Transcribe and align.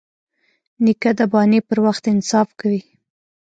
نیکه 0.83 1.11
د 1.17 1.21
بانې 1.31 1.59
پر 1.67 1.77
وخت 1.85 2.03
انصاف 2.13 2.49
کوي. 2.59 2.81